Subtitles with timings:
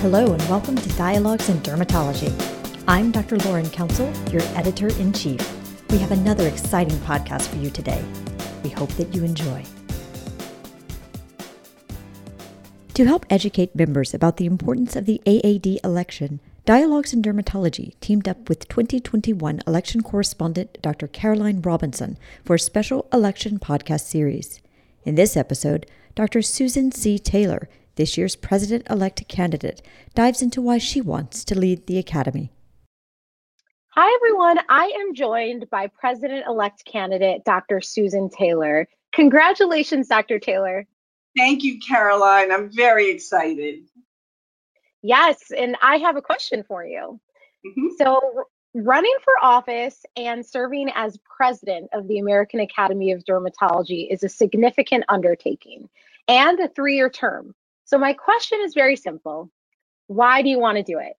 [0.00, 2.30] Hello, and welcome to Dialogues in Dermatology.
[2.86, 3.38] I'm Dr.
[3.38, 5.40] Laurin Council, your editor in chief.
[5.90, 8.04] We have another exciting podcast for you today.
[8.62, 9.64] We hope that you enjoy.
[12.92, 18.28] To help educate members about the importance of the AAD election, Dialogues in Dermatology teamed
[18.28, 21.06] up with 2021 election correspondent Dr.
[21.06, 24.60] Caroline Robinson for a special election podcast series.
[25.04, 26.42] In this episode, Dr.
[26.42, 27.18] Susan C.
[27.18, 29.82] Taylor this year's president elect candidate,
[30.14, 32.52] dives into why she wants to lead the Academy.
[33.90, 34.58] Hi, everyone.
[34.68, 37.80] I am joined by president elect candidate Dr.
[37.80, 38.86] Susan Taylor.
[39.12, 40.38] Congratulations, Dr.
[40.38, 40.86] Taylor.
[41.36, 42.52] Thank you, Caroline.
[42.52, 43.80] I'm very excited.
[45.02, 47.18] Yes, and I have a question for you.
[47.66, 47.86] Mm-hmm.
[47.98, 48.20] So,
[48.74, 54.28] running for office and serving as president of the American Academy of Dermatology is a
[54.28, 55.88] significant undertaking
[56.28, 57.54] and a three year term.
[57.86, 59.50] So my question is very simple.
[60.08, 61.14] Why do you want to do it?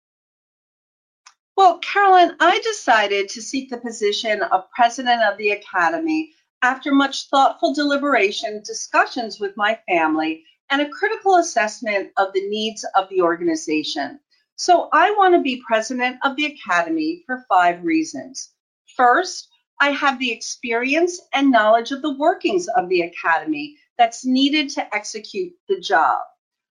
[1.55, 7.29] Well, Carolyn, I decided to seek the position of president of the Academy after much
[7.29, 13.21] thoughtful deliberation, discussions with my family, and a critical assessment of the needs of the
[13.21, 14.20] organization.
[14.57, 18.51] So I want to be president of the Academy for five reasons.
[18.98, 19.48] First,
[19.79, 24.95] I have the experience and knowledge of the workings of the Academy that's needed to
[24.95, 26.21] execute the job.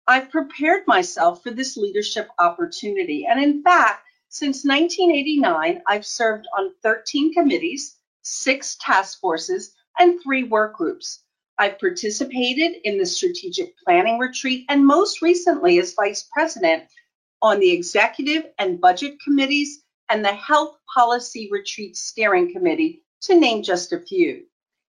[0.09, 3.27] I've prepared myself for this leadership opportunity.
[3.29, 10.45] And in fact, since 1989, I've served on 13 committees, six task forces, and three
[10.45, 11.25] work groups.
[11.59, 16.85] I've participated in the strategic planning retreat and most recently as vice president
[17.43, 23.61] on the executive and budget committees and the health policy retreat steering committee, to name
[23.61, 24.47] just a few.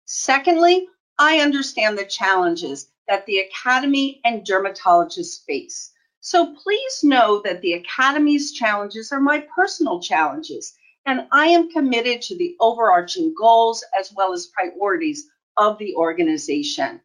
[0.04, 5.92] Secondly, I understand the challenges that the Academy and dermatologists face.
[6.20, 10.74] So please know that the Academy's challenges are my personal challenges,
[11.06, 15.28] and I am committed to the overarching goals as well as priorities
[15.58, 17.02] of the organization.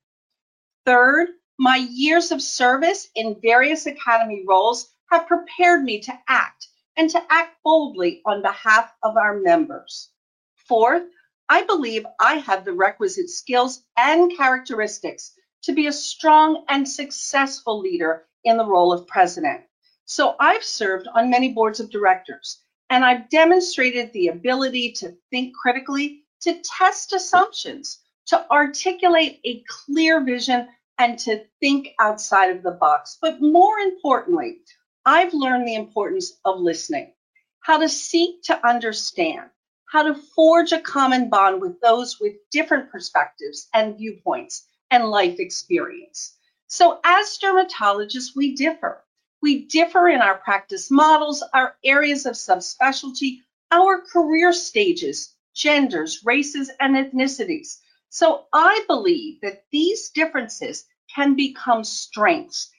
[0.87, 1.29] Third,
[1.59, 7.23] my years of service in various Academy roles have prepared me to act and to
[7.31, 10.11] act boldly on behalf of our members.
[10.55, 11.03] Fourth,
[11.51, 17.79] I believe I have the requisite skills and characteristics to be a strong and successful
[17.79, 19.61] leader in the role of president.
[20.05, 25.55] So I've served on many boards of directors, and I've demonstrated the ability to think
[25.55, 32.73] critically, to test assumptions, to articulate a clear vision, and to think outside of the
[32.73, 33.19] box.
[33.21, 34.59] But more importantly,
[35.07, 37.13] I've learned the importance of listening,
[37.61, 39.49] how to seek to understand,
[39.91, 45.39] how to forge a common bond with those with different perspectives and viewpoints, and life
[45.39, 46.37] experience.
[46.67, 49.05] So, as dermatologists, we differ.
[49.43, 53.41] We differ in our practice models, our areas of subspecialty,
[53.71, 57.79] our career stages, genders, races, and ethnicities.
[58.09, 62.71] So, I believe that these differences can become strengths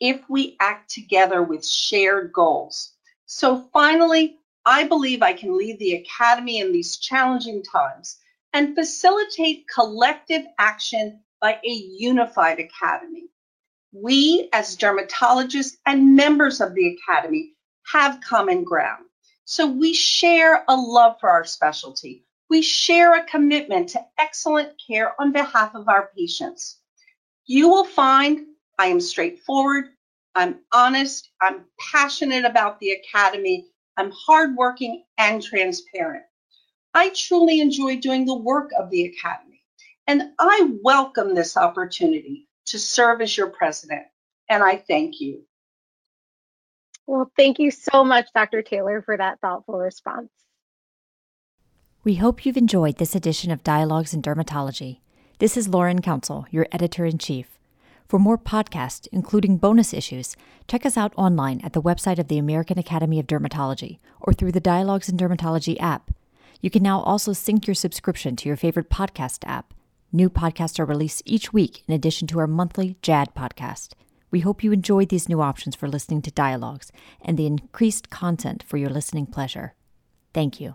[0.00, 2.92] if we act together with shared goals.
[3.26, 8.18] So, finally, I believe I can lead the Academy in these challenging times
[8.52, 13.28] and facilitate collective action by a unified academy.
[13.92, 17.54] We, as dermatologists and members of the academy,
[17.86, 19.04] have common ground.
[19.44, 22.24] So we share a love for our specialty.
[22.48, 26.78] We share a commitment to excellent care on behalf of our patients.
[27.46, 28.46] You will find
[28.78, 29.86] I am straightforward,
[30.34, 36.24] I'm honest, I'm passionate about the academy, I'm hardworking and transparent.
[36.94, 39.49] I truly enjoy doing the work of the academy.
[40.10, 44.08] And I welcome this opportunity to serve as your president.
[44.48, 45.44] And I thank you.
[47.06, 48.60] Well, thank you so much, Dr.
[48.60, 50.30] Taylor, for that thoughtful response.
[52.02, 54.98] We hope you've enjoyed this edition of Dialogues in Dermatology.
[55.38, 57.60] This is Laurin Council, your editor in chief.
[58.08, 60.34] For more podcasts, including bonus issues,
[60.66, 64.50] check us out online at the website of the American Academy of Dermatology or through
[64.50, 66.10] the Dialogues in Dermatology app.
[66.60, 69.72] You can now also sync your subscription to your favorite podcast app
[70.12, 73.90] New podcasts are released each week in addition to our monthly JAAD podcast.
[74.32, 76.90] We hope you enjoyed these new options for listening to dialogues
[77.20, 79.74] and the increased content for your listening pleasure.
[80.34, 80.74] Thank you.